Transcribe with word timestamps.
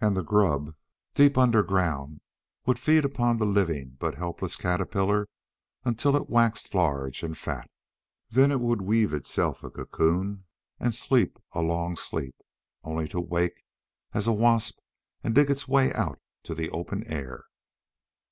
And 0.00 0.16
the 0.16 0.24
grub, 0.24 0.74
deep 1.14 1.38
underground, 1.38 2.22
would 2.66 2.76
feed 2.76 3.04
upon 3.04 3.36
the 3.38 3.44
living 3.46 3.96
but 4.00 4.16
helpless 4.16 4.56
caterpillar 4.56 5.28
until 5.84 6.16
it 6.16 6.28
waxed 6.28 6.74
large 6.74 7.22
and 7.22 7.38
fat. 7.38 7.70
Then 8.28 8.50
it 8.50 8.60
would 8.60 8.82
weave 8.82 9.12
itself 9.14 9.62
a 9.62 9.70
cocoon 9.70 10.44
and 10.80 10.92
sleep 10.92 11.38
a 11.52 11.62
long 11.62 11.94
sleep, 11.94 12.34
only 12.82 13.06
to 13.10 13.20
wake 13.20 13.62
as 14.12 14.26
a 14.26 14.32
wasp 14.32 14.80
and 15.22 15.36
dig 15.36 15.48
its 15.48 15.68
way 15.68 15.92
out 15.94 16.20
to 16.42 16.54
the 16.56 16.68
open 16.70 17.06
air. 17.06 17.44